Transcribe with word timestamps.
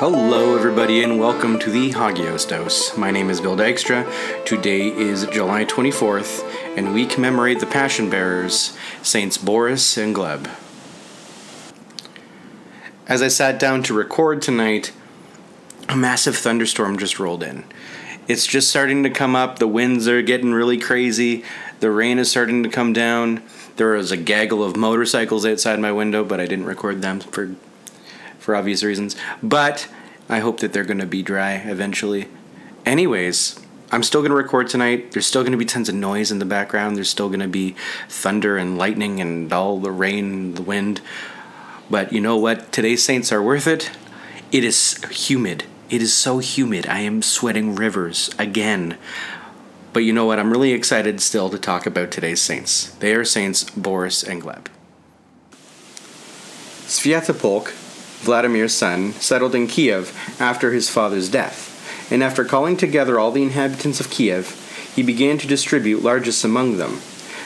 Hello, 0.00 0.54
everybody, 0.54 1.02
and 1.02 1.18
welcome 1.18 1.58
to 1.58 1.72
the 1.72 1.90
Hagios 1.90 2.46
Dose. 2.46 2.96
My 2.96 3.10
name 3.10 3.30
is 3.30 3.40
Bill 3.40 3.56
Dykstra. 3.56 4.06
Today 4.44 4.86
is 4.86 5.26
July 5.26 5.64
24th, 5.64 6.48
and 6.76 6.94
we 6.94 7.04
commemorate 7.04 7.58
the 7.58 7.66
Passion 7.66 8.08
Bearers, 8.08 8.78
Saints 9.02 9.36
Boris 9.36 9.96
and 9.96 10.14
Gleb. 10.14 10.48
As 13.08 13.22
I 13.22 13.26
sat 13.26 13.58
down 13.58 13.82
to 13.82 13.92
record 13.92 14.40
tonight, 14.40 14.92
a 15.88 15.96
massive 15.96 16.36
thunderstorm 16.36 16.96
just 16.96 17.18
rolled 17.18 17.42
in. 17.42 17.64
It's 18.28 18.46
just 18.46 18.70
starting 18.70 19.02
to 19.02 19.10
come 19.10 19.34
up, 19.34 19.58
the 19.58 19.66
winds 19.66 20.06
are 20.06 20.22
getting 20.22 20.52
really 20.52 20.78
crazy, 20.78 21.42
the 21.80 21.90
rain 21.90 22.20
is 22.20 22.30
starting 22.30 22.62
to 22.62 22.68
come 22.68 22.92
down. 22.92 23.42
There 23.74 23.94
was 23.94 24.12
a 24.12 24.16
gaggle 24.16 24.62
of 24.62 24.76
motorcycles 24.76 25.44
outside 25.44 25.80
my 25.80 25.90
window, 25.90 26.22
but 26.22 26.38
I 26.38 26.46
didn't 26.46 26.66
record 26.66 27.02
them 27.02 27.18
for 27.18 27.56
for 28.48 28.56
obvious 28.56 28.82
reasons. 28.82 29.14
But 29.42 29.88
I 30.26 30.38
hope 30.38 30.60
that 30.60 30.72
they're 30.72 30.82
going 30.82 31.00
to 31.00 31.06
be 31.06 31.22
dry 31.22 31.56
eventually. 31.56 32.28
Anyways, 32.86 33.60
I'm 33.92 34.02
still 34.02 34.22
going 34.22 34.30
to 34.30 34.36
record 34.36 34.68
tonight. 34.68 35.12
There's 35.12 35.26
still 35.26 35.42
going 35.42 35.52
to 35.52 35.58
be 35.58 35.66
tons 35.66 35.90
of 35.90 35.94
noise 35.94 36.32
in 36.32 36.38
the 36.38 36.46
background. 36.46 36.96
There's 36.96 37.10
still 37.10 37.28
going 37.28 37.40
to 37.40 37.46
be 37.46 37.76
thunder 38.08 38.56
and 38.56 38.78
lightning 38.78 39.20
and 39.20 39.52
all 39.52 39.78
the 39.78 39.92
rain, 39.92 40.54
the 40.54 40.62
wind. 40.62 41.02
But 41.90 42.10
you 42.10 42.22
know 42.22 42.38
what? 42.38 42.72
Today's 42.72 43.04
saints 43.04 43.30
are 43.32 43.42
worth 43.42 43.66
it. 43.66 43.90
It 44.50 44.64
is 44.64 44.98
humid. 45.10 45.64
It 45.90 46.00
is 46.00 46.14
so 46.14 46.38
humid. 46.38 46.86
I 46.86 47.00
am 47.00 47.20
sweating 47.20 47.74
rivers 47.74 48.30
again. 48.38 48.96
But 49.92 50.04
you 50.04 50.14
know 50.14 50.24
what? 50.24 50.38
I'm 50.38 50.50
really 50.50 50.72
excited 50.72 51.20
still 51.20 51.50
to 51.50 51.58
talk 51.58 51.84
about 51.84 52.10
today's 52.10 52.40
saints. 52.40 52.92
They 52.94 53.12
are 53.12 53.26
Saints 53.26 53.64
Boris 53.64 54.22
and 54.22 54.42
Gleb. 54.42 54.68
Sviatopolk 56.86 57.87
Vladimir's 58.20 58.74
son, 58.74 59.12
settled 59.14 59.54
in 59.54 59.66
Kiev 59.66 60.16
after 60.40 60.72
his 60.72 60.88
father's 60.88 61.28
death, 61.28 62.10
and 62.10 62.22
after 62.22 62.44
calling 62.44 62.76
together 62.76 63.18
all 63.18 63.30
the 63.30 63.42
inhabitants 63.42 64.00
of 64.00 64.10
Kiev, 64.10 64.64
he 64.94 65.02
began 65.02 65.38
to 65.38 65.46
distribute 65.46 66.02
largesse 66.02 66.44
among 66.44 66.76
them. 66.76 67.00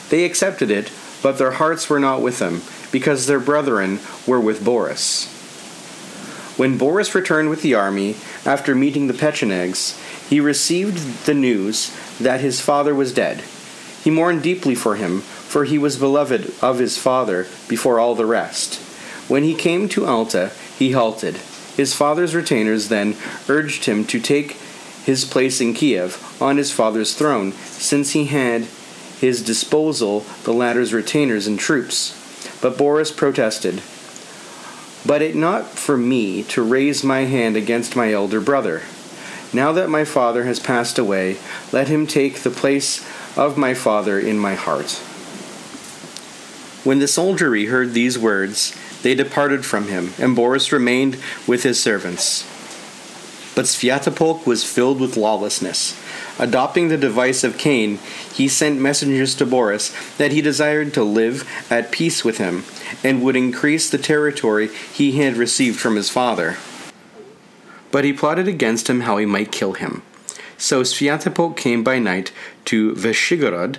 They 0.09 0.25
accepted 0.25 0.71
it, 0.71 0.91
but 1.23 1.39
their 1.39 1.53
hearts 1.53 1.89
were 1.89 2.01
not 2.01 2.23
with 2.23 2.39
them, 2.39 2.63
because 2.91 3.27
their 3.27 3.41
brethren 3.41 4.01
were 4.27 4.41
with 4.41 4.65
Boris. 4.65 5.29
When 6.57 6.79
Boris 6.79 7.15
returned 7.15 7.51
with 7.51 7.63
the 7.63 7.75
army, 7.75 8.17
after 8.45 8.75
meeting 8.75 9.07
the 9.07 9.15
Pechenegs, 9.15 9.99
he 10.29 10.41
received 10.41 11.27
the 11.27 11.35
news 11.35 11.95
that 12.19 12.41
his 12.41 12.61
father 12.61 12.95
was 12.95 13.15
dead. 13.15 13.43
He 14.03 14.11
mourned 14.11 14.43
deeply 14.43 14.75
for 14.75 14.97
him, 14.97 15.21
for 15.21 15.65
he 15.65 15.79
was 15.79 15.99
beloved 15.99 16.53
of 16.63 16.79
his 16.79 16.99
father 16.99 17.47
before 17.69 17.99
all 17.99 18.15
the 18.15 18.27
rest. 18.27 18.77
When 19.29 19.45
he 19.45 19.55
came 19.55 19.89
to 19.91 20.07
Alta, 20.07 20.51
he 20.79 20.93
halted. 20.93 21.37
His 21.77 21.95
father's 21.95 22.35
retainers 22.35 22.89
then 22.89 23.17
urged 23.49 23.87
him 23.87 24.05
to 24.07 24.21
take 24.21 24.53
his 25.05 25.25
place 25.25 25.61
in 25.61 25.75
Kiev 25.75 26.41
on 26.41 26.57
his 26.57 26.71
father's 26.71 27.15
throne, 27.15 27.53
since 27.53 28.13
he 28.13 28.27
had 28.27 28.67
his 29.21 29.43
disposal 29.43 30.21
the 30.45 30.53
latter's 30.53 30.93
retainers 30.93 31.47
and 31.47 31.59
troops. 31.59 32.19
But 32.61 32.79
Boris 32.79 33.11
protested, 33.11 33.83
But 35.07 35.23
it 35.23 35.35
not 35.35 35.67
for 35.67 35.97
me 35.97 36.43
to 36.45 36.63
raise 36.63 37.03
my 37.03 37.21
hand 37.21 37.57
against 37.57 37.97
my 37.97 38.13
elder 38.13 38.41
brother. 38.41 38.83
Now 39.53 39.73
that 39.73 39.91
my 39.91 40.05
father 40.05 40.45
has 40.45 40.61
passed 40.61 40.99
away, 40.99 41.37
let 41.73 41.89
him 41.89 42.07
take 42.07 42.41
the 42.41 42.51
place 42.51 43.05
of 43.37 43.59
my 43.59 43.75
father 43.75 44.19
in 44.19 44.39
my 44.39 44.55
heart. 44.55 44.93
When 46.85 46.99
the 46.99 47.09
soldiery 47.09 47.67
heard 47.67 47.93
these 47.93 48.19
words, 48.19 48.77
they 49.03 49.15
departed 49.15 49.65
from 49.65 49.89
him, 49.89 50.13
and 50.19 50.37
Boris 50.37 50.73
remained 50.73 51.19
with 51.47 51.63
his 51.63 51.81
servants. 51.81 52.45
But 53.55 53.67
Sviatopolk 53.67 54.47
was 54.47 54.65
filled 54.65 55.01
with 55.01 55.17
lawlessness. 55.17 56.01
Adopting 56.39 56.89
the 56.89 56.97
device 56.97 57.45
of 57.45 57.59
Cain, 57.59 57.99
he 58.33 58.49
sent 58.49 58.81
messengers 58.81 59.35
to 59.35 59.45
Boris 59.45 59.95
that 60.17 60.33
he 60.33 60.41
desired 60.41 60.95
to 60.95 61.05
live 61.05 61.49
at 61.71 61.93
peace 61.93 62.25
with 62.25 62.39
him, 62.39 62.65
and 63.05 63.23
would 63.23 63.37
increase 63.37 63.91
the 63.91 63.99
territory 63.99 64.69
he 64.69 65.19
had 65.19 65.37
received 65.37 65.79
from 65.79 65.97
his 65.97 66.09
father. 66.09 66.57
But 67.91 68.05
he 68.05 68.13
plotted 68.13 68.49
against 68.49 68.89
him 68.89 69.03
how 69.03 69.19
he 69.19 69.27
might 69.27 69.53
kill 69.53 69.75
him. 69.75 70.03
So 70.57 70.83
Sviatopolk 70.83 71.57
came 71.57 71.85
by 71.85 71.99
night 71.99 72.33
to 72.67 72.95
Vyshegorod, 72.95 73.79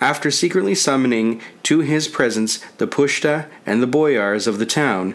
after 0.00 0.30
secretly 0.30 0.74
summoning 0.74 1.40
to 1.64 1.80
his 1.80 2.08
presence 2.08 2.58
the 2.78 2.86
Pushta 2.86 3.46
and 3.66 3.82
the 3.82 3.86
boyars 3.86 4.46
of 4.46 4.58
the 4.58 4.66
town, 4.66 5.14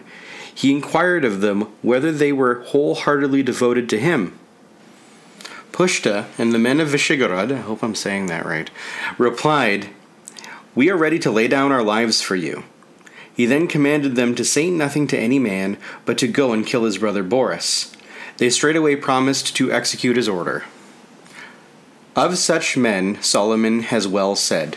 he 0.54 0.72
inquired 0.72 1.24
of 1.24 1.40
them 1.40 1.62
whether 1.82 2.12
they 2.12 2.32
were 2.32 2.62
wholeheartedly 2.64 3.42
devoted 3.42 3.88
to 3.88 3.98
him. 3.98 4.38
Pushta 5.72 6.26
and 6.36 6.52
the 6.52 6.58
men 6.58 6.80
of 6.80 6.88
Vyshegorod, 6.88 7.52
I 7.52 7.60
hope 7.60 7.82
I'm 7.82 7.94
saying 7.94 8.26
that 8.26 8.44
right, 8.44 8.70
replied, 9.16 9.88
We 10.74 10.90
are 10.90 10.96
ready 10.96 11.18
to 11.20 11.30
lay 11.30 11.48
down 11.48 11.72
our 11.72 11.82
lives 11.82 12.20
for 12.20 12.36
you. 12.36 12.64
He 13.34 13.46
then 13.46 13.68
commanded 13.68 14.16
them 14.16 14.34
to 14.34 14.44
say 14.44 14.70
nothing 14.70 15.06
to 15.06 15.18
any 15.18 15.38
man, 15.38 15.78
but 16.04 16.18
to 16.18 16.28
go 16.28 16.52
and 16.52 16.66
kill 16.66 16.84
his 16.84 16.98
brother 16.98 17.22
Boris. 17.22 17.96
They 18.36 18.50
straightway 18.50 18.96
promised 18.96 19.56
to 19.56 19.72
execute 19.72 20.16
his 20.16 20.28
order. 20.28 20.64
Of 22.16 22.38
such 22.38 22.76
men 22.76 23.22
Solomon 23.22 23.80
has 23.80 24.08
well 24.08 24.34
said, 24.34 24.76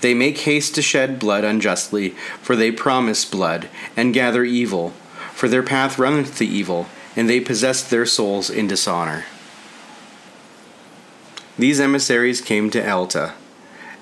They 0.00 0.14
make 0.14 0.38
haste 0.38 0.74
to 0.76 0.82
shed 0.82 1.18
blood 1.18 1.44
unjustly, 1.44 2.10
for 2.40 2.56
they 2.56 2.72
promise 2.72 3.24
blood, 3.24 3.68
and 3.96 4.14
gather 4.14 4.44
evil, 4.44 4.90
for 5.34 5.48
their 5.48 5.62
path 5.62 5.98
runneth 5.98 6.36
to 6.38 6.46
evil, 6.46 6.86
and 7.14 7.28
they 7.28 7.40
possess 7.40 7.82
their 7.82 8.06
souls 8.06 8.48
in 8.48 8.66
dishonor. 8.66 9.24
These 11.58 11.80
emissaries 11.80 12.40
came 12.40 12.70
to 12.70 12.90
Alta, 12.90 13.34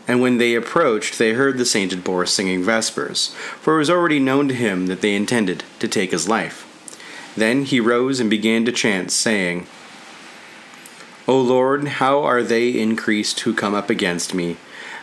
and 0.06 0.20
when 0.20 0.38
they 0.38 0.54
approached, 0.54 1.18
they 1.18 1.32
heard 1.32 1.58
the 1.58 1.64
sainted 1.64 2.04
Boris 2.04 2.32
singing 2.32 2.62
Vespers, 2.62 3.34
for 3.60 3.74
it 3.74 3.78
was 3.78 3.90
already 3.90 4.20
known 4.20 4.46
to 4.48 4.54
him 4.54 4.86
that 4.86 5.00
they 5.00 5.16
intended 5.16 5.64
to 5.80 5.88
take 5.88 6.12
his 6.12 6.28
life. 6.28 6.64
Then 7.36 7.64
he 7.64 7.80
rose 7.80 8.20
and 8.20 8.30
began 8.30 8.64
to 8.64 8.72
chant, 8.72 9.10
saying, 9.10 9.66
O 11.28 11.38
Lord, 11.38 11.88
how 11.88 12.22
are 12.22 12.42
they 12.42 12.70
increased 12.70 13.40
who 13.40 13.52
come 13.52 13.74
up 13.74 13.90
against 13.90 14.32
me? 14.32 14.56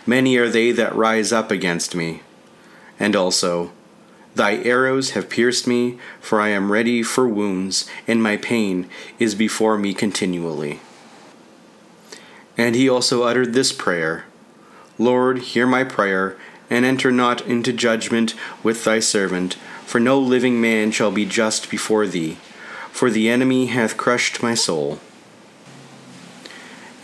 Many 0.07 0.37
are 0.37 0.49
they 0.49 0.71
that 0.71 0.95
rise 0.95 1.31
up 1.31 1.51
against 1.51 1.93
me. 1.93 2.21
And 2.99 3.15
also, 3.15 3.71
Thy 4.33 4.55
arrows 4.63 5.11
have 5.11 5.29
pierced 5.29 5.67
me, 5.67 5.99
for 6.19 6.41
I 6.41 6.49
am 6.49 6.71
ready 6.71 7.03
for 7.03 7.27
wounds, 7.27 7.87
and 8.07 8.23
my 8.23 8.37
pain 8.37 8.89
is 9.19 9.35
before 9.35 9.77
me 9.77 9.93
continually. 9.93 10.79
And 12.57 12.75
he 12.75 12.89
also 12.89 13.21
uttered 13.21 13.53
this 13.53 13.71
prayer 13.71 14.25
Lord, 14.97 15.37
hear 15.53 15.67
my 15.67 15.83
prayer, 15.83 16.37
and 16.71 16.85
enter 16.85 17.11
not 17.11 17.45
into 17.45 17.71
judgment 17.71 18.33
with 18.63 18.83
thy 18.83 18.99
servant, 18.99 19.53
for 19.85 19.99
no 19.99 20.19
living 20.19 20.59
man 20.59 20.89
shall 20.89 21.11
be 21.11 21.25
just 21.25 21.69
before 21.69 22.07
thee, 22.07 22.39
for 22.91 23.11
the 23.11 23.29
enemy 23.29 23.67
hath 23.67 23.95
crushed 23.95 24.41
my 24.41 24.55
soul 24.55 24.99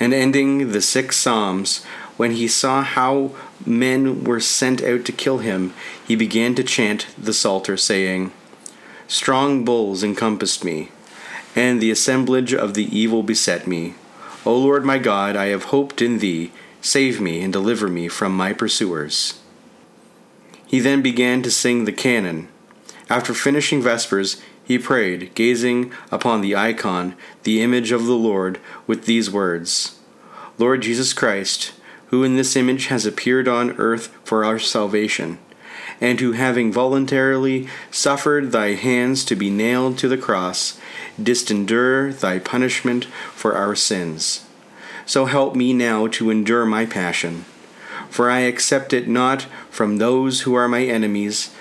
and 0.01 0.15
ending 0.15 0.71
the 0.71 0.81
six 0.81 1.15
Psalms, 1.15 1.83
when 2.17 2.31
he 2.31 2.47
saw 2.47 2.81
how 2.81 3.35
men 3.63 4.23
were 4.23 4.39
sent 4.39 4.81
out 4.81 5.05
to 5.05 5.11
kill 5.11 5.37
him, 5.37 5.75
he 6.07 6.15
began 6.15 6.55
to 6.55 6.63
chant 6.63 7.05
the 7.15 7.33
Psalter, 7.33 7.77
saying, 7.77 8.31
Strong 9.07 9.63
bulls 9.63 10.03
encompassed 10.03 10.63
me, 10.63 10.89
and 11.55 11.79
the 11.79 11.91
assemblage 11.91 12.51
of 12.51 12.73
the 12.73 12.85
evil 12.85 13.21
beset 13.21 13.67
me. 13.67 13.93
O 14.43 14.57
Lord 14.57 14.83
my 14.83 14.97
God, 14.97 15.35
I 15.35 15.45
have 15.47 15.65
hoped 15.65 16.01
in 16.01 16.17
thee. 16.17 16.51
Save 16.81 17.21
me 17.21 17.43
and 17.43 17.53
deliver 17.53 17.87
me 17.87 18.07
from 18.07 18.35
my 18.35 18.53
pursuers. 18.53 19.39
He 20.65 20.79
then 20.79 21.03
began 21.03 21.43
to 21.43 21.51
sing 21.51 21.85
the 21.85 21.93
canon. 21.93 22.47
After 23.07 23.35
finishing 23.35 23.83
Vespers, 23.83 24.41
he 24.63 24.77
prayed, 24.77 25.33
gazing 25.35 25.91
upon 26.11 26.41
the 26.41 26.55
icon, 26.55 27.15
the 27.43 27.61
image 27.61 27.91
of 27.91 28.05
the 28.05 28.15
Lord, 28.15 28.59
with 28.87 29.05
these 29.05 29.29
words 29.29 29.97
Lord 30.57 30.81
Jesus 30.81 31.13
Christ, 31.13 31.73
who 32.07 32.23
in 32.23 32.35
this 32.35 32.55
image 32.55 32.87
has 32.87 33.05
appeared 33.05 33.47
on 33.47 33.71
earth 33.77 34.07
for 34.23 34.45
our 34.45 34.59
salvation, 34.59 35.39
and 35.99 36.19
who, 36.19 36.33
having 36.33 36.71
voluntarily 36.71 37.67
suffered 37.89 38.51
thy 38.51 38.73
hands 38.73 39.25
to 39.25 39.35
be 39.35 39.49
nailed 39.49 39.97
to 39.97 40.07
the 40.07 40.17
cross, 40.17 40.79
didst 41.21 41.49
endure 41.49 42.13
thy 42.13 42.37
punishment 42.37 43.05
for 43.33 43.55
our 43.55 43.75
sins. 43.75 44.45
So 45.05 45.25
help 45.25 45.55
me 45.55 45.73
now 45.73 46.07
to 46.07 46.29
endure 46.29 46.65
my 46.65 46.85
passion. 46.85 47.45
For 48.09 48.29
I 48.29 48.41
accept 48.41 48.93
it 48.93 49.07
not 49.07 49.43
from 49.69 49.97
those 49.97 50.41
who 50.41 50.53
are 50.53 50.67
my 50.67 50.83
enemies, 50.83 51.53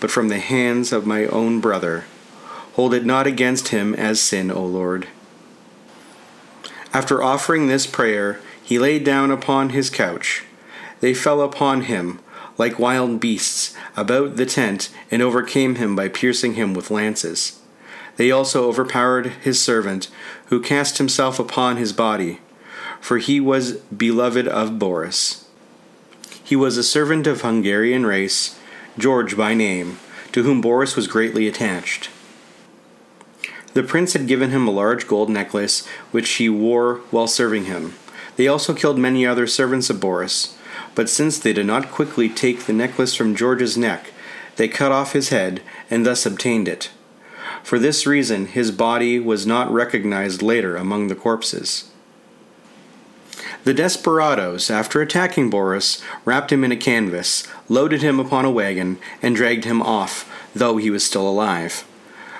but 0.00 0.10
from 0.10 0.28
the 0.28 0.40
hands 0.40 0.92
of 0.92 1.06
my 1.06 1.26
own 1.26 1.60
brother 1.60 2.04
Hold 2.78 2.94
it 2.94 3.04
not 3.04 3.26
against 3.26 3.68
him 3.68 3.92
as 3.92 4.22
sin, 4.22 4.52
O 4.52 4.64
Lord. 4.64 5.08
After 6.94 7.20
offering 7.20 7.66
this 7.66 7.88
prayer, 7.88 8.38
he 8.62 8.78
lay 8.78 9.00
down 9.00 9.32
upon 9.32 9.70
his 9.70 9.90
couch. 9.90 10.44
They 11.00 11.12
fell 11.12 11.42
upon 11.42 11.82
him 11.82 12.20
like 12.56 12.78
wild 12.78 13.18
beasts 13.18 13.76
about 13.96 14.36
the 14.36 14.46
tent 14.46 14.90
and 15.10 15.20
overcame 15.20 15.74
him 15.74 15.96
by 15.96 16.06
piercing 16.06 16.54
him 16.54 16.72
with 16.72 16.92
lances. 16.92 17.58
They 18.16 18.30
also 18.30 18.68
overpowered 18.68 19.26
his 19.42 19.60
servant, 19.60 20.06
who 20.46 20.62
cast 20.62 20.98
himself 20.98 21.40
upon 21.40 21.78
his 21.78 21.92
body, 21.92 22.38
for 23.00 23.18
he 23.18 23.40
was 23.40 23.72
beloved 23.72 24.46
of 24.46 24.78
Boris. 24.78 25.48
He 26.44 26.54
was 26.54 26.76
a 26.76 26.84
servant 26.84 27.26
of 27.26 27.40
Hungarian 27.40 28.06
race, 28.06 28.56
George 28.96 29.36
by 29.36 29.52
name, 29.52 29.98
to 30.30 30.44
whom 30.44 30.60
Boris 30.60 30.94
was 30.94 31.08
greatly 31.08 31.48
attached. 31.48 32.10
The 33.78 33.84
prince 33.84 34.12
had 34.12 34.26
given 34.26 34.50
him 34.50 34.66
a 34.66 34.72
large 34.72 35.06
gold 35.06 35.30
necklace, 35.30 35.86
which 36.10 36.28
he 36.30 36.48
wore 36.48 36.96
while 37.12 37.28
serving 37.28 37.66
him. 37.66 37.94
They 38.34 38.48
also 38.48 38.74
killed 38.74 38.98
many 38.98 39.24
other 39.24 39.46
servants 39.46 39.88
of 39.88 40.00
Boris, 40.00 40.58
but 40.96 41.08
since 41.08 41.38
they 41.38 41.52
did 41.52 41.66
not 41.66 41.92
quickly 41.92 42.28
take 42.28 42.64
the 42.64 42.72
necklace 42.72 43.14
from 43.14 43.36
George's 43.36 43.78
neck, 43.78 44.10
they 44.56 44.66
cut 44.66 44.90
off 44.90 45.12
his 45.12 45.28
head 45.28 45.62
and 45.88 46.04
thus 46.04 46.26
obtained 46.26 46.66
it. 46.66 46.90
For 47.62 47.78
this 47.78 48.04
reason, 48.04 48.46
his 48.46 48.72
body 48.72 49.20
was 49.20 49.46
not 49.46 49.70
recognized 49.70 50.42
later 50.42 50.74
among 50.74 51.06
the 51.06 51.14
corpses. 51.14 51.88
The 53.62 53.74
desperadoes, 53.74 54.72
after 54.72 55.00
attacking 55.00 55.50
Boris, 55.50 56.02
wrapped 56.24 56.50
him 56.50 56.64
in 56.64 56.72
a 56.72 56.76
canvas, 56.76 57.46
loaded 57.68 58.02
him 58.02 58.18
upon 58.18 58.44
a 58.44 58.50
wagon, 58.50 58.98
and 59.22 59.36
dragged 59.36 59.66
him 59.66 59.80
off, 59.80 60.28
though 60.52 60.78
he 60.78 60.90
was 60.90 61.04
still 61.04 61.28
alive. 61.28 61.84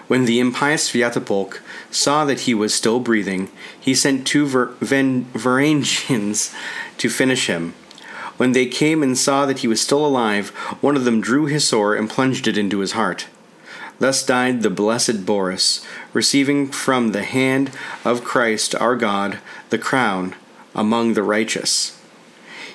When 0.09 0.25
the 0.25 0.41
impious 0.41 0.91
Sviatopolk 0.91 1.61
saw 1.91 2.25
that 2.25 2.41
he 2.41 2.55
was 2.55 2.75
still 2.75 2.99
breathing, 2.99 3.51
he 3.79 3.95
sent 3.95 4.27
two 4.27 4.47
Varangians 4.47 6.55
to 6.97 7.11
finish 7.11 7.47
him. 7.47 7.75
When 8.39 8.53
they 8.53 8.67
came 8.67 9.03
and 9.03 9.19
saw 9.19 9.45
that 9.47 9.59
he 9.59 9.69
was 9.69 9.83
still 9.83 10.07
alive, 10.07 10.49
one 10.81 10.97
of 10.97 11.05
them 11.05 11.21
drew 11.21 11.47
his 11.47 11.69
sword 11.69 11.99
and 11.99 12.09
plunged 12.09 12.49
it 12.49 12.57
into 12.57 12.79
his 12.79 12.93
heart. 12.93 13.27
Thus 13.99 14.25
died 14.25 14.63
the 14.63 14.71
blessed 14.71 15.27
Boris, 15.27 15.85
receiving 16.13 16.69
from 16.69 17.13
the 17.13 17.25
hand 17.25 17.73
of 18.05 18.25
Christ 18.25 18.75
our 18.77 18.97
God 18.97 19.39
the 19.71 19.79
crown 19.79 20.35
among 20.75 21.15
the 21.15 21.23
righteous. 21.23 21.98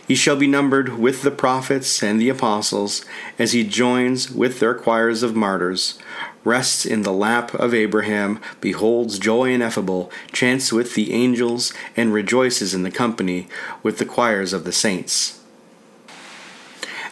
He 0.07 0.15
shall 0.15 0.35
be 0.35 0.47
numbered 0.47 0.99
with 0.99 1.21
the 1.21 1.31
prophets 1.31 2.03
and 2.03 2.19
the 2.19 2.29
apostles, 2.29 3.05
as 3.39 3.53
he 3.53 3.63
joins 3.63 4.29
with 4.29 4.59
their 4.59 4.73
choirs 4.73 5.23
of 5.23 5.35
martyrs, 5.35 5.97
rests 6.43 6.85
in 6.85 7.03
the 7.03 7.13
lap 7.13 7.53
of 7.53 7.73
Abraham, 7.73 8.39
beholds 8.59 9.17
joy 9.17 9.51
ineffable, 9.51 10.11
chants 10.33 10.73
with 10.73 10.95
the 10.95 11.13
angels, 11.13 11.73
and 11.95 12.13
rejoices 12.13 12.73
in 12.73 12.83
the 12.83 12.91
company 12.91 13.47
with 13.81 13.97
the 13.97 14.05
choirs 14.05 14.51
of 14.51 14.65
the 14.65 14.73
saints. 14.73 15.39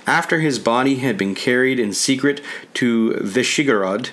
After 0.06 0.42
his 0.42 0.60
body 0.60 0.96
had 0.96 1.18
been 1.18 1.36
carried 1.36 1.80
in 1.80 1.94
secret 1.94 2.42
to 2.74 3.14
Vyshegorod, 3.22 4.10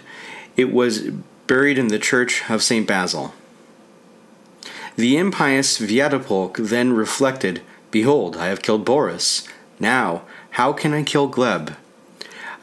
it 0.56 0.72
was 0.72 1.10
buried 1.48 1.78
in 1.78 1.88
the 1.88 1.98
church 1.98 2.48
of 2.48 2.62
St. 2.62 2.86
Basil. 2.86 3.34
The 4.96 5.16
impious 5.16 5.78
Sviatopolk 5.78 6.56
then 6.56 6.92
reflected, 6.92 7.62
Behold, 7.90 8.37
I 8.37 8.46
have 8.46 8.62
killed 8.62 8.85
Boris. 8.85 9.46
Now, 9.81 10.23
how 10.50 10.73
can 10.73 10.93
I 10.93 11.02
kill 11.02 11.31
Gleb? 11.31 11.76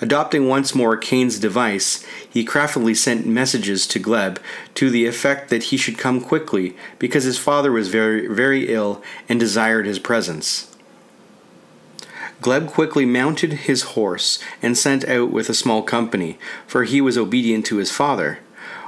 Adopting 0.01 0.47
once 0.47 0.75
more 0.75 0.97
Cain's 0.97 1.39
device, 1.39 2.05
he 2.29 2.43
craftily 2.43 2.93
sent 2.93 3.25
messages 3.25 3.87
to 3.87 3.99
Gleb 3.99 4.39
to 4.75 4.89
the 4.89 5.05
effect 5.05 5.49
that 5.49 5.63
he 5.63 5.77
should 5.77 5.97
come 5.97 6.19
quickly, 6.19 6.75
because 6.99 7.23
his 7.23 7.37
father 7.37 7.71
was 7.71 7.87
very, 7.87 8.27
very 8.27 8.67
ill 8.67 9.01
and 9.29 9.39
desired 9.39 9.85
his 9.85 9.99
presence. 9.99 10.75
Gleb 12.41 12.67
quickly 12.67 13.05
mounted 13.05 13.53
his 13.53 13.83
horse 13.93 14.37
and 14.61 14.77
sent 14.77 15.05
out 15.05 15.31
with 15.31 15.49
a 15.49 15.53
small 15.53 15.81
company, 15.81 16.37
for 16.67 16.83
he 16.83 16.99
was 16.99 17.17
obedient 17.17 17.65
to 17.67 17.77
his 17.77 17.91
father. 17.91 18.39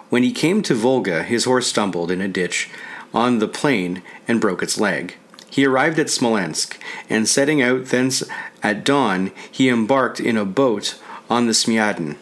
When 0.09 0.23
he 0.23 0.31
came 0.33 0.61
to 0.63 0.75
Volga, 0.75 1.23
his 1.23 1.45
horse 1.45 1.67
stumbled 1.67 2.11
in 2.11 2.21
a 2.21 2.27
ditch 2.27 2.69
on 3.13 3.39
the 3.39 3.47
plain 3.47 4.03
and 4.27 4.41
broke 4.41 4.61
its 4.61 4.77
leg. 4.77 5.15
He 5.57 5.65
arrived 5.65 5.97
at 5.97 6.11
Smolensk, 6.11 6.77
and 7.09 7.27
setting 7.27 7.63
out 7.63 7.85
thence 7.85 8.21
at 8.61 8.83
dawn, 8.83 9.31
he 9.51 9.69
embarked 9.69 10.19
in 10.19 10.37
a 10.37 10.45
boat 10.45 10.99
on 11.31 11.47
the 11.47 11.53
Smyaden. 11.53 12.15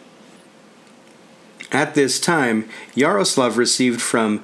At 1.70 1.94
this 1.94 2.18
time, 2.18 2.66
Yaroslav 2.94 3.58
received 3.58 4.00
from 4.00 4.42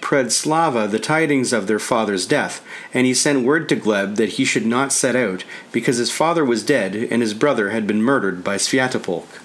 Predslava 0.00 0.90
the 0.90 0.98
tidings 0.98 1.52
of 1.52 1.68
their 1.68 1.78
father's 1.78 2.26
death, 2.26 2.66
and 2.92 3.06
he 3.06 3.14
sent 3.14 3.46
word 3.46 3.68
to 3.68 3.76
Gleb 3.76 4.16
that 4.16 4.30
he 4.30 4.44
should 4.44 4.66
not 4.66 4.92
set 4.92 5.14
out, 5.14 5.44
because 5.70 5.98
his 5.98 6.10
father 6.10 6.44
was 6.44 6.64
dead 6.64 6.96
and 6.96 7.22
his 7.22 7.32
brother 7.32 7.70
had 7.70 7.86
been 7.86 8.02
murdered 8.02 8.42
by 8.42 8.56
Sviatopolk. 8.56 9.40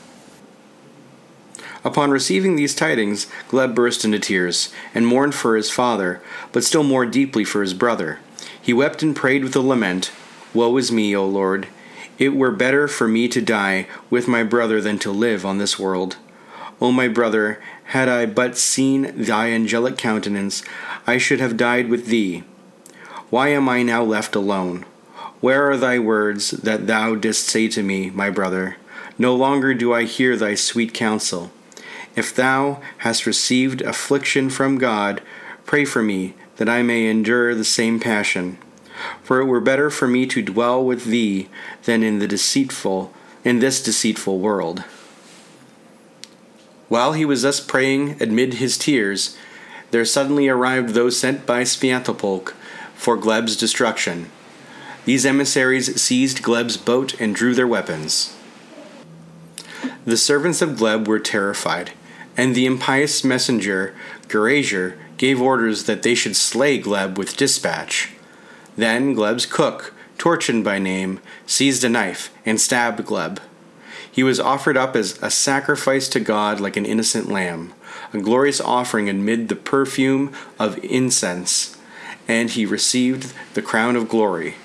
Upon 1.84 2.10
receiving 2.10 2.56
these 2.56 2.74
tidings, 2.74 3.28
Gleb 3.48 3.76
burst 3.76 4.04
into 4.04 4.18
tears, 4.18 4.74
and 4.96 5.06
mourned 5.06 5.36
for 5.36 5.56
his 5.56 5.70
father, 5.70 6.20
but 6.52 6.64
still 6.64 6.84
more 6.84 7.06
deeply 7.06 7.44
for 7.44 7.62
his 7.62 7.76
brother. 7.76 8.18
He 8.62 8.74
wept 8.74 9.02
and 9.02 9.16
prayed 9.16 9.44
with 9.44 9.56
a 9.56 9.60
lament, 9.60 10.12
Woe 10.54 10.78
is 10.78 10.92
me, 10.92 11.16
O 11.16 11.26
Lord! 11.26 11.68
It 12.20 12.36
were 12.36 12.52
better 12.52 12.88
for 12.88 13.08
me 13.08 13.28
to 13.30 13.42
die 13.42 13.88
with 14.12 14.28
my 14.28 14.44
brother 14.44 14.80
than 14.80 15.00
to 15.00 15.12
live 15.12 15.46
on 15.46 15.58
this 15.58 15.80
world. 15.80 16.18
O 16.80 16.92
my 16.92 17.08
brother, 17.08 17.60
had 17.86 18.08
I 18.08 18.28
but 18.28 18.58
seen 18.58 19.12
thy 19.16 19.50
angelic 19.50 19.98
countenance, 19.98 20.64
I 21.08 21.18
should 21.18 21.40
have 21.40 21.58
died 21.58 21.90
with 21.90 22.08
thee. 22.08 22.44
Why 23.32 23.48
am 23.50 23.68
I 23.68 23.82
now 23.82 24.04
left 24.04 24.36
alone? 24.36 24.86
Where 25.40 25.72
are 25.72 25.78
thy 25.78 25.98
words 25.98 26.52
that 26.52 26.86
thou 26.86 27.16
didst 27.16 27.48
say 27.48 27.68
to 27.70 27.82
me, 27.82 28.12
my 28.12 28.30
brother? 28.30 28.78
No 29.18 29.36
longer 29.36 29.74
do 29.74 29.92
I 29.94 30.04
hear 30.04 30.36
thy 30.36 30.54
sweet 30.54 30.94
counsel. 30.94 31.52
If 32.16 32.36
thou 32.36 32.82
hast 33.00 33.26
received 33.26 33.82
affliction 33.82 34.50
from 34.50 34.78
God, 34.78 35.22
pray 35.66 35.86
for 35.86 36.04
me, 36.04 36.36
that 36.58 36.70
I 36.70 36.84
may 36.84 37.08
endure 37.08 37.56
the 37.56 37.66
same 37.66 38.00
passion. 38.00 38.58
For 39.24 39.40
it 39.40 39.46
were 39.46 39.62
better 39.62 39.90
for 39.90 40.08
me 40.08 40.26
to 40.28 40.42
dwell 40.42 40.84
with 40.84 41.06
thee 41.06 41.50
than 41.84 42.04
in 42.04 42.20
the 42.20 42.28
deceitful 42.28 43.14
in 43.44 43.60
this 43.60 43.82
deceitful 43.82 44.40
world. 44.40 44.84
While 46.90 47.14
he 47.14 47.26
was 47.26 47.42
thus 47.42 47.60
praying 47.60 48.22
amid 48.22 48.56
his 48.56 48.78
tears, 48.78 49.38
there 49.92 50.06
suddenly 50.06 50.48
arrived 50.48 50.90
those 50.90 51.18
sent 51.18 51.46
by 51.46 51.64
Sviatopolk 51.64 52.54
for 52.94 53.18
Gleb's 53.18 53.56
destruction. 53.56 54.30
These 55.06 55.26
emissaries 55.26 56.00
seized 56.00 56.44
Gleb's 56.44 56.78
boat 56.78 57.20
and 57.20 57.34
drew 57.34 57.56
their 57.56 57.68
weapons. 57.68 58.36
The 60.06 60.18
servants 60.18 60.62
of 60.62 60.72
Gleb 60.72 61.08
were 61.08 61.20
terrified, 61.20 61.92
and 62.38 62.54
the 62.56 62.66
impious 62.66 63.24
messenger, 63.24 63.96
Gerazier, 64.28 64.98
gave 65.22 65.40
orders 65.40 65.84
that 65.84 66.02
they 66.02 66.16
should 66.16 66.36
slay 66.36 66.82
Gleb 66.82 67.16
with 67.16 67.38
dispatch. 67.38 68.10
Then 68.76 69.16
Gleb's 69.16 69.46
cook, 69.46 69.94
Torchin 70.18 70.64
by 70.64 70.80
name, 70.80 71.20
seized 71.46 71.84
a 71.84 71.90
knife 71.90 72.34
and 72.44 72.60
stabbed 72.60 73.06
Gleb. 73.06 73.38
He 74.12 74.24
was 74.24 74.40
offered 74.40 74.76
up 74.76 74.96
as 74.96 75.22
a 75.22 75.30
sacrifice 75.30 76.10
to 76.10 76.20
God 76.20 76.60
like 76.60 76.76
an 76.76 76.88
innocent 76.88 77.30
lamb, 77.30 77.76
a 78.12 78.18
glorious 78.18 78.60
offering 78.60 79.10
amid 79.10 79.48
the 79.48 79.56
perfume 79.56 80.34
of 80.58 80.84
incense, 80.84 81.78
and 82.28 82.50
he 82.50 82.66
received 82.66 83.32
the 83.54 83.62
crown 83.62 83.96
of 83.96 84.10
glory. 84.10 84.56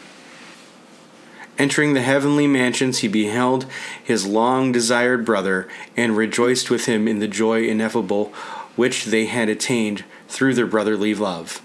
Entering 1.58 1.92
the 1.92 2.00
heavenly 2.00 2.46
mansions, 2.46 3.00
he 3.00 3.08
beheld 3.08 3.66
his 4.02 4.26
long 4.26 4.72
desired 4.72 5.26
brother 5.26 5.68
and 5.98 6.16
rejoiced 6.16 6.70
with 6.70 6.86
him 6.86 7.06
in 7.06 7.18
the 7.18 7.28
joy 7.28 7.66
ineffable 7.66 8.32
which 8.76 9.06
they 9.06 9.26
had 9.26 9.48
attained 9.48 10.04
through 10.28 10.54
their 10.54 10.66
brotherly 10.66 11.14
love. 11.14 11.60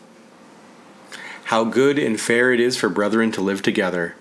How 1.45 1.63
good 1.65 1.99
and 1.99 2.19
fair 2.19 2.53
it 2.53 2.59
is 2.59 2.77
for 2.77 2.89
brethren 2.89 3.31
to 3.33 3.41
live 3.41 3.61
together! 3.61 4.15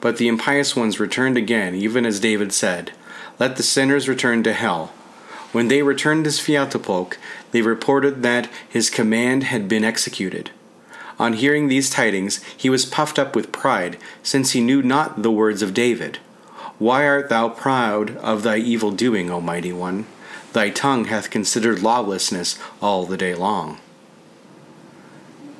But 0.00 0.18
the 0.18 0.28
impious 0.28 0.76
ones 0.76 1.00
returned 1.00 1.38
again, 1.38 1.74
even 1.74 2.04
as 2.04 2.20
David 2.20 2.52
said, 2.52 2.92
Let 3.38 3.56
the 3.56 3.62
sinners 3.62 4.08
return 4.08 4.42
to 4.42 4.52
hell. 4.52 4.92
When 5.52 5.68
they 5.68 5.82
returned 5.82 6.24
to 6.24 6.30
Sviatopolk, 6.30 7.16
they 7.50 7.62
reported 7.62 8.22
that 8.22 8.50
his 8.68 8.90
command 8.90 9.44
had 9.44 9.68
been 9.68 9.84
executed. 9.84 10.50
On 11.18 11.32
hearing 11.32 11.68
these 11.68 11.88
tidings, 11.88 12.44
he 12.54 12.68
was 12.68 12.84
puffed 12.84 13.18
up 13.18 13.34
with 13.34 13.52
pride, 13.52 13.96
since 14.22 14.50
he 14.50 14.60
knew 14.60 14.82
not 14.82 15.22
the 15.22 15.30
words 15.30 15.62
of 15.62 15.72
David. 15.72 16.18
Why 16.78 17.06
art 17.06 17.30
thou 17.30 17.48
proud 17.48 18.16
of 18.18 18.42
thy 18.42 18.58
evil 18.58 18.90
doing, 18.90 19.30
O 19.30 19.40
mighty 19.40 19.72
one? 19.72 20.06
Thy 20.52 20.70
tongue 20.70 21.06
hath 21.06 21.30
considered 21.30 21.82
lawlessness 21.82 22.58
all 22.82 23.06
the 23.06 23.16
day 23.16 23.34
long. 23.34 23.78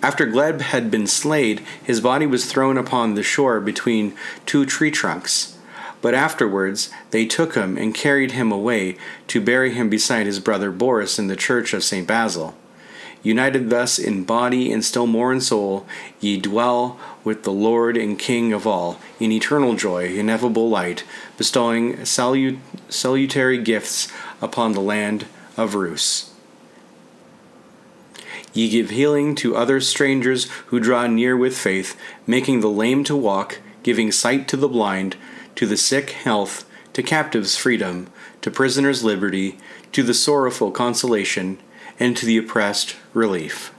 After 0.02 0.26
Gleb 0.26 0.60
had 0.60 0.90
been 0.90 1.06
slayed, 1.06 1.62
his 1.82 2.00
body 2.00 2.26
was 2.26 2.44
thrown 2.44 2.76
upon 2.76 3.14
the 3.14 3.22
shore 3.22 3.60
between 3.60 4.14
two 4.44 4.66
tree 4.66 4.90
trunks. 4.90 5.56
But 6.02 6.14
afterwards 6.14 6.90
they 7.10 7.24
took 7.24 7.54
him 7.54 7.78
and 7.78 7.94
carried 7.94 8.32
him 8.32 8.52
away 8.52 8.96
to 9.28 9.40
bury 9.40 9.72
him 9.72 9.88
beside 9.88 10.26
his 10.26 10.38
brother 10.38 10.70
Boris 10.70 11.18
in 11.18 11.28
the 11.28 11.34
church 11.36 11.72
of 11.72 11.82
St. 11.82 12.06
Basil. 12.06 12.54
United 13.22 13.70
thus 13.70 13.98
in 13.98 14.24
body 14.24 14.70
and 14.70 14.84
still 14.84 15.06
more 15.06 15.32
in 15.32 15.40
soul, 15.40 15.86
ye 16.20 16.38
dwell 16.38 16.98
with 17.24 17.42
the 17.42 17.52
Lord 17.52 17.96
and 17.96 18.18
King 18.18 18.52
of 18.52 18.66
all, 18.66 19.00
in 19.18 19.32
eternal 19.32 19.74
joy, 19.74 20.06
ineffable 20.06 20.68
light, 20.68 21.02
bestowing 21.36 22.04
salut- 22.04 22.58
salutary 22.88 23.58
gifts 23.58 24.08
upon 24.40 24.72
the 24.72 24.80
land 24.80 25.26
of 25.56 25.74
Rus. 25.74 26.30
Ye 28.52 28.70
give 28.70 28.90
healing 28.90 29.34
to 29.36 29.56
other 29.56 29.80
strangers 29.80 30.48
who 30.66 30.80
draw 30.80 31.06
near 31.06 31.36
with 31.36 31.58
faith, 31.58 31.94
making 32.26 32.60
the 32.60 32.70
lame 32.70 33.04
to 33.04 33.14
walk, 33.16 33.58
giving 33.82 34.10
sight 34.10 34.48
to 34.48 34.56
the 34.56 34.68
blind, 34.68 35.16
to 35.56 35.66
the 35.66 35.76
sick 35.76 36.10
health, 36.10 36.64
to 36.94 37.02
captives 37.02 37.56
freedom, 37.56 38.06
to 38.40 38.50
prisoners 38.50 39.04
liberty, 39.04 39.58
to 39.92 40.02
the 40.02 40.14
sorrowful 40.14 40.70
consolation, 40.70 41.58
and 41.98 42.16
to 42.16 42.26
the 42.26 42.38
oppressed 42.38 42.96
relief. 43.14 43.72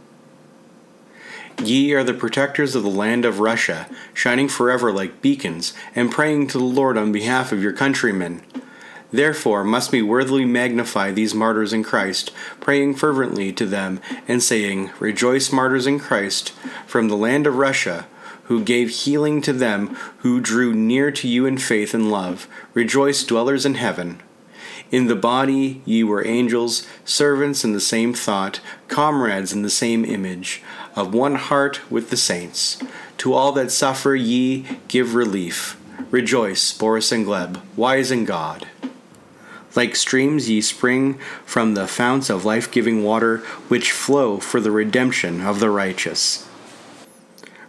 Ye 1.64 1.94
are 1.94 2.04
the 2.04 2.14
protectors 2.14 2.76
of 2.76 2.84
the 2.84 2.90
land 2.90 3.26
of 3.26 3.40
Russia, 3.40 3.90
shining 4.14 4.48
forever 4.48 4.92
like 4.92 5.22
beacons, 5.22 5.74
and 5.96 6.12
praying 6.12 6.48
to 6.48 6.60
the 6.60 6.64
Lord 6.64 6.98
on 6.98 7.12
behalf 7.12 7.52
of 7.52 7.64
your 7.64 7.74
countrymen. 7.74 8.44
Therefore 9.12 9.64
must 9.64 9.92
we 9.92 10.02
worthily 10.02 10.46
magnify 10.46 11.12
these 11.12 11.34
martyrs 11.34 11.74
in 11.74 11.84
Christ, 11.84 12.32
praying 12.60 12.96
fervently 12.96 13.52
to 13.54 13.66
them, 13.66 14.00
and 14.28 14.44
saying, 14.44 14.92
Rejoice, 15.00 15.52
martyrs 15.52 15.88
in 15.88 16.00
Christ, 16.00 16.50
from 16.86 17.08
the 17.08 17.18
land 17.18 17.48
of 17.48 17.56
Russia, 17.56 18.06
who 18.44 18.64
gave 18.64 18.90
healing 18.90 19.42
to 19.42 19.54
them 19.54 19.96
who 20.20 20.40
drew 20.40 20.74
near 20.74 21.12
to 21.12 21.28
you 21.28 21.46
in 21.46 21.58
faith 21.58 21.94
and 21.94 22.12
love. 22.12 22.48
Rejoice, 22.74 23.24
dwellers 23.24 23.66
in 23.66 23.76
heaven. 23.76 24.22
In 24.92 25.08
the 25.08 25.16
body 25.16 25.82
ye 25.86 26.04
were 26.04 26.26
angels, 26.26 26.86
servants 27.06 27.64
in 27.64 27.74
the 27.74 27.80
same 27.80 28.14
thought, 28.14 28.60
comrades 28.88 29.54
in 29.54 29.62
the 29.62 29.70
same 29.70 30.06
image, 30.06 30.62
of 30.96 31.14
one 31.14 31.36
heart 31.36 31.92
with 31.92 32.10
the 32.10 32.18
saints. 32.18 32.78
To 33.20 33.34
all 33.34 33.52
that 33.54 33.72
suffer 33.72 34.16
ye 34.16 34.66
give 34.88 35.16
relief. 35.16 35.80
Rejoice, 36.12 36.72
Boris 36.78 37.12
and 37.12 37.26
Gleb, 37.26 37.62
wise 37.76 38.12
in 38.12 38.26
God. 38.26 38.68
Like 39.76 39.96
streams 39.96 40.50
ye 40.50 40.62
spring 40.62 41.16
from 41.46 41.74
the 41.74 41.88
founts 41.88 42.30
of 42.30 42.46
life 42.46 42.72
giving 42.72 43.04
water, 43.04 43.38
which 43.68 43.92
flow 43.92 44.38
for 44.38 44.60
the 44.60 44.72
redemption 44.72 45.42
of 45.42 45.60
the 45.60 45.70
righteous. 45.70 46.48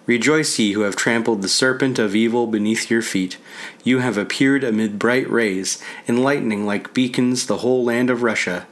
Rejoice 0.08 0.58
ye 0.58 0.72
who 0.72 0.80
have 0.80 0.96
trampled 0.96 1.42
the 1.42 1.50
serpent 1.50 1.98
of 1.98 2.16
evil 2.16 2.46
beneath 2.46 2.90
your 2.90 3.02
feet. 3.02 3.36
You 3.84 3.98
have 3.98 4.16
appeared 4.16 4.64
amid 4.64 4.98
bright 4.98 5.28
rays, 5.30 5.82
enlightening 6.08 6.64
like 6.64 6.94
beacons 6.94 7.44
the 7.44 7.58
whole 7.58 7.84
land 7.84 8.08
of 8.08 8.22
Russia. 8.22 8.66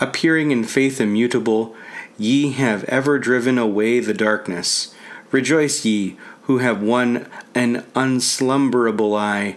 Appearing 0.00 0.50
in 0.50 0.64
faith 0.64 0.98
immutable, 0.98 1.76
ye 2.16 2.52
have 2.52 2.84
ever 2.84 3.18
driven 3.18 3.58
away 3.58 4.00
the 4.00 4.14
darkness. 4.14 4.94
Rejoice 5.30 5.84
ye 5.84 6.16
who 6.44 6.56
have 6.56 6.80
won 6.80 7.28
an 7.54 7.84
unslumberable 7.94 9.14
eye, 9.14 9.56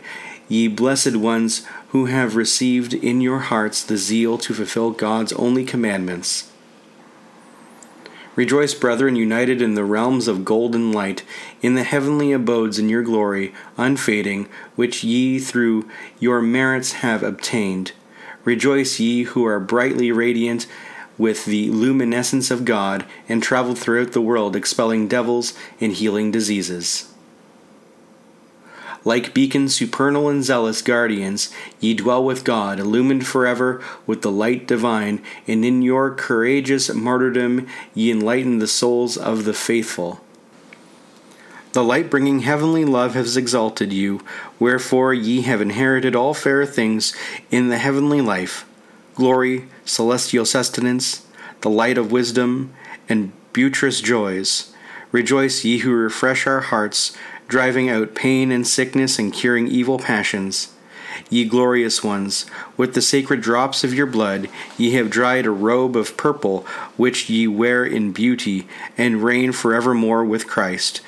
ye 0.50 0.68
blessed 0.68 1.16
ones 1.16 1.66
who 1.92 2.08
have 2.08 2.36
received 2.36 2.94
in 2.94 3.22
your 3.22 3.40
hearts 3.40 3.82
the 3.82 3.96
zeal 3.96 4.38
to 4.40 4.54
fulfill 4.54 4.92
God's 4.92 5.32
only 5.34 5.64
commandments. 5.64 6.52
Rejoice, 8.38 8.76
brethren, 8.76 9.16
united 9.16 9.64
in 9.64 9.74
the 9.74 9.84
realms 9.84 10.28
of 10.28 10.46
golden 10.46 10.92
light, 10.92 11.24
in 11.64 11.74
the 11.74 11.84
heavenly 11.84 12.32
abodes 12.32 12.78
in 12.78 12.88
your 12.88 13.02
glory, 13.02 13.52
unfading, 13.78 14.48
which 14.76 15.04
ye 15.04 15.40
through 15.40 15.90
your 16.20 16.40
merits 16.40 16.92
have 17.02 17.24
obtained. 17.24 17.94
Rejoice, 18.44 19.00
ye 19.00 19.24
who 19.24 19.44
are 19.44 19.60
brightly 19.60 20.12
radiant 20.12 20.68
with 21.18 21.46
the 21.46 21.72
luminescence 21.72 22.52
of 22.52 22.64
God, 22.64 23.08
and 23.28 23.42
travel 23.42 23.74
throughout 23.74 24.12
the 24.12 24.22
world, 24.22 24.56
expelling 24.56 25.08
devils 25.08 25.56
and 25.82 25.94
healing 25.94 26.30
diseases. 26.30 27.12
Like 29.08 29.34
beacons 29.34 29.74
supernal 29.74 30.28
and 30.28 30.44
zealous 30.44 30.82
guardians, 30.82 31.50
ye 31.80 31.94
dwell 31.94 32.22
with 32.22 32.44
God, 32.44 32.78
illumined 32.78 33.26
forever 33.26 33.82
with 34.06 34.22
the 34.22 34.30
light 34.30 34.68
divine, 34.68 35.24
and 35.48 35.64
in 35.64 35.82
your 35.82 36.14
courageous 36.14 36.94
martyrdom 36.94 37.68
ye 37.94 38.12
enlighten 38.12 38.60
the 38.60 38.68
souls 38.68 39.16
of 39.16 39.46
the 39.46 39.54
faithful. 39.54 40.20
The 41.72 41.86
light 41.86 42.10
bringing 42.10 42.42
heavenly 42.42 42.84
love 42.84 43.14
has 43.14 43.38
exalted 43.38 43.94
you, 43.94 44.26
wherefore 44.60 45.14
ye 45.14 45.44
have 45.44 45.62
inherited 45.62 46.14
all 46.14 46.34
fair 46.34 46.66
things 46.66 47.16
in 47.50 47.70
the 47.70 47.78
heavenly 47.78 48.20
life 48.20 48.66
glory, 49.16 49.70
celestial 49.86 50.44
sustenance, 50.44 51.26
the 51.62 51.70
light 51.70 51.98
of 51.98 52.12
wisdom, 52.12 52.74
and 53.08 53.32
beauteous 53.54 54.02
joys. 54.02 54.74
Rejoice, 55.14 55.64
ye 55.64 55.78
who 55.78 55.94
refresh 55.94 56.46
our 56.46 56.60
hearts 56.60 57.16
driving 57.48 57.90
out 57.90 58.16
pain 58.16 58.52
and 58.52 58.68
sickness 58.68 59.20
and 59.20 59.34
curing 59.34 59.68
evil 59.68 60.00
passions. 60.00 60.74
Ye 61.30 61.46
glorious 61.46 62.04
ones, 62.04 62.46
with 62.76 62.94
the 62.94 63.02
sacred 63.02 63.42
drops 63.42 63.84
of 63.84 63.94
your 63.94 64.06
blood, 64.06 64.50
ye 64.78 64.92
have 64.92 65.10
dried 65.10 65.46
a 65.46 65.52
robe 65.52 65.96
of 65.96 66.16
purple, 66.16 66.66
which 66.96 67.30
ye 67.30 67.48
wear 67.48 67.86
in 67.86 68.12
beauty, 68.12 68.68
and 68.98 69.24
reign 69.24 69.52
forevermore 69.52 70.24
with 70.24 70.48
Christ, 70.48 71.02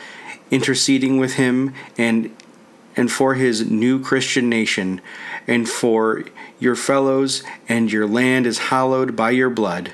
interceding 0.52 1.18
with 1.18 1.34
him 1.34 1.74
and 1.98 2.36
and 2.96 3.12
for 3.12 3.36
his 3.36 3.70
new 3.70 4.04
Christian 4.04 4.50
nation, 4.50 5.00
and 5.48 5.70
for 5.70 6.26
your 6.60 6.76
fellows, 6.76 7.44
and 7.70 7.90
your 7.90 8.06
land 8.06 8.46
is 8.46 8.58
hallowed 8.58 9.16
by 9.16 9.30
your 9.30 9.50
blood. 9.50 9.94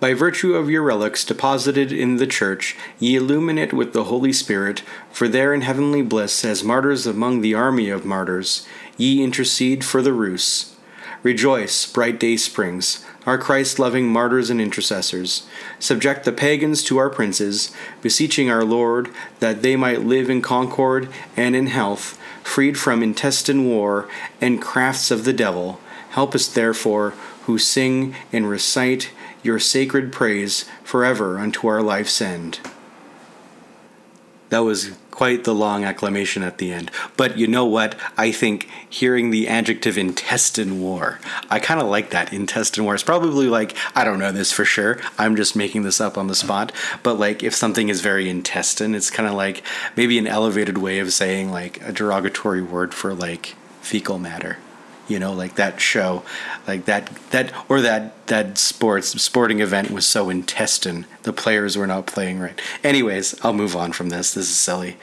By 0.00 0.14
virtue 0.14 0.54
of 0.54 0.70
your 0.70 0.82
relics 0.82 1.26
deposited 1.26 1.92
in 1.92 2.16
the 2.16 2.26
Church, 2.26 2.74
ye 2.98 3.16
illumine 3.16 3.58
it 3.58 3.74
with 3.74 3.92
the 3.92 4.04
Holy 4.04 4.32
Spirit, 4.32 4.82
for 5.12 5.28
there 5.28 5.52
in 5.52 5.60
heavenly 5.60 6.00
bliss, 6.00 6.42
as 6.42 6.64
martyrs 6.64 7.06
among 7.06 7.42
the 7.42 7.52
army 7.52 7.90
of 7.90 8.06
martyrs, 8.06 8.66
ye 8.96 9.22
intercede 9.22 9.84
for 9.84 10.00
the 10.00 10.14
Rus. 10.14 10.74
Rejoice, 11.22 11.84
bright 11.84 12.18
day 12.18 12.38
springs, 12.38 13.04
our 13.26 13.36
Christ 13.36 13.78
loving 13.78 14.08
martyrs 14.08 14.48
and 14.48 14.58
intercessors. 14.58 15.46
Subject 15.78 16.24
the 16.24 16.32
pagans 16.32 16.82
to 16.84 16.96
our 16.96 17.10
princes, 17.10 17.70
beseeching 18.00 18.50
our 18.50 18.64
Lord 18.64 19.10
that 19.40 19.60
they 19.60 19.76
might 19.76 20.00
live 20.00 20.30
in 20.30 20.40
concord 20.40 21.10
and 21.36 21.54
in 21.54 21.66
health, 21.66 22.18
freed 22.42 22.78
from 22.78 23.02
intestine 23.02 23.66
war 23.66 24.08
and 24.40 24.62
crafts 24.62 25.10
of 25.10 25.24
the 25.24 25.34
devil. 25.34 25.78
Help 26.12 26.34
us, 26.34 26.46
therefore, 26.48 27.10
who 27.44 27.58
sing 27.58 28.14
and 28.32 28.48
recite 28.48 29.10
your 29.42 29.58
sacred 29.58 30.12
praise 30.12 30.64
forever 30.82 31.38
unto 31.38 31.66
our 31.68 31.82
life's 31.82 32.20
end. 32.20 32.60
That 34.50 34.60
was 34.60 34.90
quite 35.10 35.44
the 35.44 35.54
long 35.54 35.84
acclamation 35.84 36.42
at 36.42 36.58
the 36.58 36.72
end. 36.72 36.90
But 37.16 37.36
you 37.36 37.46
know 37.46 37.66
what? 37.66 37.94
I 38.16 38.32
think 38.32 38.68
hearing 38.88 39.30
the 39.30 39.46
adjective 39.46 39.98
intestine 39.98 40.80
war, 40.80 41.20
I 41.48 41.60
kind 41.60 41.80
of 41.80 41.88
like 41.88 42.10
that 42.10 42.32
intestine 42.32 42.84
war. 42.84 42.94
It's 42.94 43.04
probably 43.04 43.46
like, 43.46 43.76
I 43.94 44.02
don't 44.02 44.18
know 44.18 44.32
this 44.32 44.50
for 44.50 44.64
sure. 44.64 44.98
I'm 45.18 45.36
just 45.36 45.54
making 45.54 45.82
this 45.82 46.00
up 46.00 46.18
on 46.18 46.26
the 46.26 46.34
spot. 46.34 46.72
But 47.02 47.18
like, 47.18 47.42
if 47.42 47.54
something 47.54 47.88
is 47.88 48.00
very 48.00 48.28
intestine, 48.28 48.94
it's 48.94 49.10
kind 49.10 49.28
of 49.28 49.34
like 49.34 49.62
maybe 49.96 50.18
an 50.18 50.26
elevated 50.26 50.78
way 50.78 50.98
of 50.98 51.12
saying 51.12 51.50
like 51.50 51.80
a 51.82 51.92
derogatory 51.92 52.62
word 52.62 52.94
for 52.94 53.14
like 53.14 53.56
fecal 53.82 54.18
matter 54.18 54.56
you 55.08 55.18
know 55.18 55.32
like 55.32 55.56
that 55.56 55.80
show 55.80 56.22
like 56.66 56.84
that 56.84 57.10
that 57.30 57.52
or 57.68 57.80
that 57.80 58.26
that 58.28 58.56
sports 58.58 59.20
sporting 59.20 59.60
event 59.60 59.90
was 59.90 60.06
so 60.06 60.30
intestine 60.30 61.06
the 61.24 61.32
players 61.32 61.76
were 61.76 61.86
not 61.86 62.06
playing 62.06 62.38
right. 62.38 62.60
Anyways 62.84 63.34
i'll 63.44 63.52
move 63.52 63.76
on 63.76 63.92
from 63.92 64.08
this. 64.08 64.34
This 64.34 64.48
is 64.48 64.56
silly. 64.56 64.96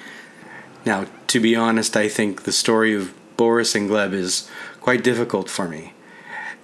Now 0.86 1.06
to 1.27 1.39
be 1.39 1.56
honest 1.56 1.98
i 1.98 2.08
think 2.08 2.44
the 2.44 2.51
story 2.51 2.96
of 2.96 3.13
boris 3.36 3.75
and 3.75 3.89
gleb 3.89 4.13
is 4.13 4.50
quite 4.82 5.04
difficult 5.04 5.50
for 5.50 5.68
me. 5.68 5.94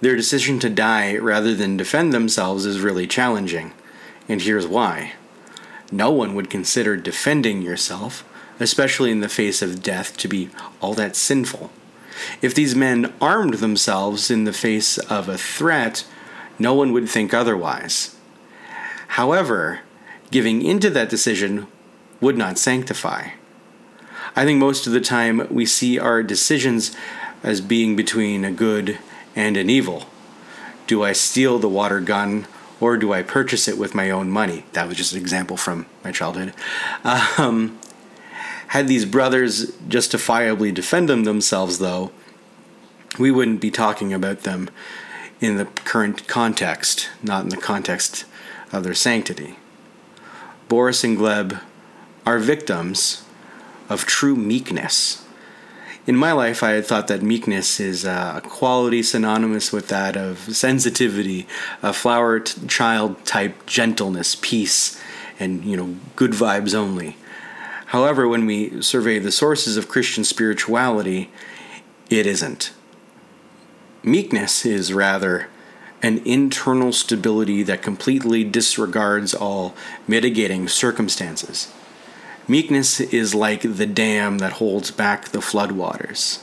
Their 0.00 0.16
decision 0.16 0.58
to 0.60 0.70
die 0.70 1.16
rather 1.16 1.54
than 1.54 1.76
defend 1.76 2.12
themselves 2.12 2.66
is 2.66 2.80
really 2.80 3.06
challenging 3.06 3.72
and 4.28 4.40
here's 4.40 4.66
why. 4.66 5.12
No 5.92 6.10
one 6.10 6.34
would 6.34 6.50
consider 6.50 6.96
defending 6.96 7.62
yourself 7.62 8.24
especially 8.60 9.10
in 9.10 9.20
the 9.20 9.28
face 9.28 9.62
of 9.62 9.82
death 9.82 10.16
to 10.16 10.28
be 10.28 10.48
all 10.80 10.94
that 10.94 11.16
sinful 11.16 11.70
if 12.42 12.54
these 12.54 12.74
men 12.74 13.12
armed 13.20 13.54
themselves 13.54 14.30
in 14.30 14.44
the 14.44 14.52
face 14.52 14.98
of 14.98 15.28
a 15.28 15.38
threat, 15.38 16.06
no 16.58 16.74
one 16.74 16.92
would 16.92 17.08
think 17.08 17.34
otherwise. 17.34 18.16
However, 19.08 19.80
giving 20.30 20.62
into 20.62 20.90
that 20.90 21.08
decision 21.08 21.66
would 22.20 22.36
not 22.36 22.58
sanctify. 22.58 23.30
I 24.36 24.44
think 24.44 24.58
most 24.58 24.86
of 24.86 24.92
the 24.92 25.00
time 25.00 25.46
we 25.50 25.66
see 25.66 25.98
our 25.98 26.22
decisions 26.22 26.96
as 27.42 27.60
being 27.60 27.94
between 27.94 28.44
a 28.44 28.50
good 28.50 28.98
and 29.36 29.56
an 29.56 29.70
evil. 29.70 30.06
Do 30.86 31.02
I 31.02 31.12
steal 31.12 31.58
the 31.58 31.68
water 31.68 32.00
gun 32.00 32.46
or 32.80 32.96
do 32.96 33.12
I 33.12 33.22
purchase 33.22 33.68
it 33.68 33.78
with 33.78 33.94
my 33.94 34.10
own 34.10 34.30
money? 34.30 34.64
That 34.72 34.88
was 34.88 34.96
just 34.96 35.12
an 35.12 35.20
example 35.20 35.56
from 35.56 35.86
my 36.02 36.10
childhood. 36.10 36.52
Um, 37.38 37.78
had 38.68 38.88
these 38.88 39.04
brothers 39.04 39.72
justifiably 39.88 40.72
defended 40.72 41.24
themselves, 41.24 41.78
though, 41.78 42.10
we 43.18 43.30
wouldn't 43.30 43.60
be 43.60 43.70
talking 43.70 44.12
about 44.12 44.40
them 44.40 44.68
in 45.40 45.56
the 45.56 45.66
current 45.66 46.26
context, 46.26 47.08
not 47.22 47.42
in 47.44 47.50
the 47.50 47.56
context 47.56 48.24
of 48.72 48.82
their 48.82 48.94
sanctity. 48.94 49.56
Boris 50.68 51.04
and 51.04 51.16
Gleb 51.18 51.60
are 52.26 52.38
victims 52.38 53.22
of 53.88 54.06
true 54.06 54.34
meekness. 54.34 55.20
in 56.06 56.16
my 56.16 56.32
life, 56.32 56.62
I 56.62 56.72
had 56.72 56.84
thought 56.86 57.08
that 57.08 57.22
meekness 57.22 57.80
is 57.80 58.04
a 58.04 58.42
quality 58.44 59.02
synonymous 59.02 59.72
with 59.72 59.88
that 59.88 60.16
of 60.16 60.38
sensitivity, 60.54 61.46
a 61.82 61.92
flower 61.92 62.40
t- 62.40 62.66
child 62.66 63.24
type 63.24 63.64
gentleness, 63.66 64.36
peace, 64.40 65.00
and 65.38 65.64
you 65.64 65.76
know 65.76 65.96
good 66.16 66.32
vibes 66.32 66.74
only. 66.74 67.16
However, 67.94 68.26
when 68.26 68.44
we 68.44 68.82
survey 68.82 69.20
the 69.20 69.30
sources 69.30 69.76
of 69.76 69.88
Christian 69.88 70.24
spirituality, 70.24 71.30
it 72.10 72.26
isn't. 72.26 72.72
Meekness 74.02 74.66
is 74.66 74.92
rather 74.92 75.46
an 76.02 76.18
internal 76.24 76.90
stability 76.92 77.62
that 77.62 77.82
completely 77.82 78.42
disregards 78.42 79.32
all 79.32 79.76
mitigating 80.08 80.66
circumstances. 80.66 81.72
Meekness 82.48 82.98
is 82.98 83.32
like 83.32 83.62
the 83.62 83.86
dam 83.86 84.38
that 84.38 84.54
holds 84.54 84.90
back 84.90 85.28
the 85.28 85.38
floodwaters. 85.38 86.42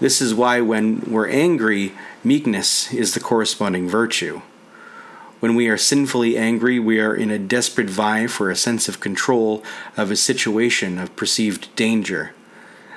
This 0.00 0.20
is 0.20 0.34
why, 0.34 0.60
when 0.60 1.02
we're 1.02 1.28
angry, 1.28 1.92
meekness 2.24 2.92
is 2.92 3.14
the 3.14 3.20
corresponding 3.20 3.88
virtue. 3.88 4.42
When 5.40 5.54
we 5.54 5.68
are 5.68 5.76
sinfully 5.76 6.36
angry, 6.36 6.80
we 6.80 7.00
are 7.00 7.14
in 7.14 7.30
a 7.30 7.38
desperate 7.38 7.88
vie 7.88 8.26
for 8.26 8.50
a 8.50 8.56
sense 8.56 8.88
of 8.88 8.98
control 8.98 9.62
of 9.96 10.10
a 10.10 10.16
situation 10.16 10.98
of 10.98 11.14
perceived 11.14 11.74
danger. 11.76 12.32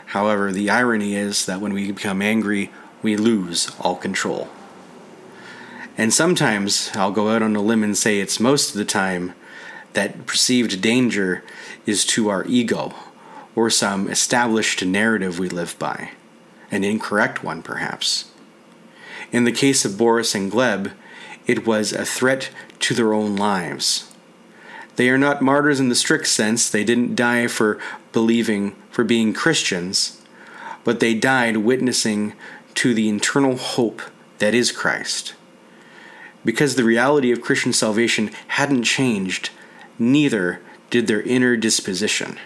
However, 0.07 0.51
the 0.51 0.69
irony 0.69 1.15
is 1.15 1.45
that 1.45 1.61
when 1.61 1.71
we 1.71 1.91
become 1.91 2.21
angry, 2.21 2.71
we 3.03 3.15
lose 3.15 3.71
all 3.79 3.95
control. 3.95 4.49
And 5.97 6.11
sometimes 6.11 6.89
I'll 6.95 7.11
go 7.11 7.29
out 7.29 7.43
on 7.43 7.55
a 7.55 7.61
limb 7.61 7.83
and 7.83 7.95
say 7.95 8.19
it's 8.19 8.39
most 8.39 8.71
of 8.71 8.77
the 8.77 8.85
time 8.85 9.33
that 9.93 10.25
perceived 10.25 10.81
danger 10.81 11.43
is 11.85 12.05
to 12.07 12.29
our 12.29 12.43
ego 12.45 12.93
or 13.55 13.69
some 13.69 14.09
established 14.09 14.83
narrative 14.83 15.37
we 15.37 15.49
live 15.49 15.77
by, 15.77 16.11
an 16.71 16.83
incorrect 16.83 17.43
one 17.43 17.61
perhaps. 17.61 18.31
In 19.31 19.43
the 19.43 19.51
case 19.51 19.85
of 19.85 19.97
Boris 19.97 20.33
and 20.33 20.51
Gleb, 20.51 20.93
it 21.47 21.65
was 21.65 21.93
a 21.93 22.05
threat 22.05 22.49
to 22.79 22.93
their 22.93 23.13
own 23.13 23.35
lives. 23.35 24.11
They 24.95 25.09
are 25.09 25.17
not 25.17 25.41
martyrs 25.41 25.79
in 25.79 25.89
the 25.89 25.95
strict 25.95 26.27
sense, 26.27 26.69
they 26.69 26.83
didn't 26.83 27.15
die 27.15 27.47
for 27.47 27.79
believing, 28.11 28.75
for 28.89 29.03
being 29.03 29.33
Christians, 29.33 30.21
but 30.83 30.99
they 30.99 31.13
died 31.13 31.57
witnessing 31.57 32.33
to 32.75 32.93
the 32.93 33.09
internal 33.09 33.57
hope 33.57 34.01
that 34.39 34.53
is 34.53 34.71
Christ. 34.71 35.33
Because 36.43 36.75
the 36.75 36.83
reality 36.83 37.31
of 37.31 37.41
Christian 37.41 37.73
salvation 37.73 38.31
hadn't 38.47 38.83
changed, 38.83 39.51
neither 39.99 40.61
did 40.89 41.07
their 41.07 41.21
inner 41.21 41.55
disposition. 41.55 42.37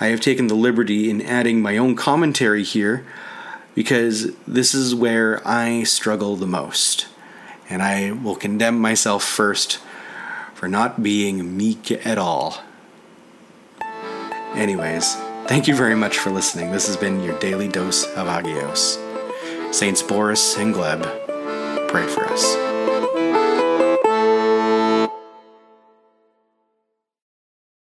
I 0.00 0.06
have 0.06 0.20
taken 0.20 0.46
the 0.46 0.54
liberty 0.54 1.10
in 1.10 1.20
adding 1.20 1.60
my 1.60 1.76
own 1.76 1.96
commentary 1.96 2.62
here 2.62 3.04
because 3.74 4.34
this 4.46 4.74
is 4.74 4.94
where 4.94 5.46
I 5.46 5.82
struggle 5.82 6.36
the 6.36 6.46
most. 6.46 7.06
And 7.70 7.82
I 7.82 8.12
will 8.12 8.36
condemn 8.36 8.80
myself 8.80 9.22
first 9.22 9.80
for 10.54 10.68
not 10.68 11.02
being 11.02 11.56
meek 11.56 11.90
at 12.06 12.18
all. 12.18 12.62
Anyways, 14.54 15.14
thank 15.46 15.68
you 15.68 15.76
very 15.76 15.94
much 15.94 16.18
for 16.18 16.30
listening. 16.30 16.72
This 16.72 16.86
has 16.86 16.96
been 16.96 17.22
your 17.22 17.38
daily 17.38 17.68
dose 17.68 18.04
of 18.14 18.26
Agios. 18.26 19.04
Saints 19.72 20.02
Boris 20.02 20.56
and 20.56 20.74
Gleb 20.74 21.02
pray 21.88 22.06
for 22.06 22.24
us. 22.24 22.67